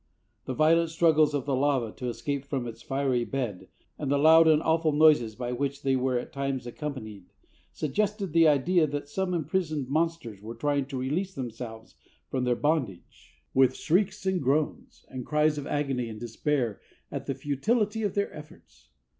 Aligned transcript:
The 0.45 0.55
violent 0.55 0.89
struggles 0.89 1.35
of 1.35 1.45
the 1.45 1.55
lava 1.55 1.91
to 1.97 2.07
escape 2.09 2.43
from 2.43 2.65
its 2.67 2.81
fiery 2.81 3.23
bed, 3.23 3.67
and 3.99 4.09
the 4.09 4.17
loud 4.17 4.47
and 4.47 4.59
awful 4.63 4.91
noises 4.93 5.35
by 5.35 5.51
which 5.51 5.83
they 5.83 5.95
were 5.95 6.17
at 6.17 6.33
times, 6.33 6.65
accompanied, 6.65 7.25
suggested 7.71 8.33
the 8.33 8.47
idea 8.47 8.87
that 8.87 9.07
some 9.07 9.31
imprisoned 9.31 9.89
monsters 9.89 10.41
were 10.41 10.55
trying 10.55 10.87
to 10.87 10.97
release 10.99 11.35
themselves 11.35 11.97
from 12.31 12.45
their 12.45 12.55
bondage, 12.55 13.35
with 13.53 13.75
shrieks 13.77 14.25
and 14.25 14.41
groans, 14.41 15.05
and 15.07 15.23
cries 15.23 15.59
of 15.59 15.67
agony 15.67 16.09
and 16.09 16.19
despair 16.19 16.81
at 17.11 17.27
the 17.27 17.35
futility 17.35 18.01
of 18.01 18.15
their 18.15 18.33
efforts. 18.33 18.89